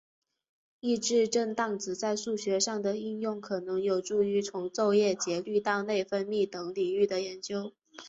[0.79, 7.71] 抑制震荡子在数学上的应用可能有助于从昼夜节律到内分泌等领域的研究。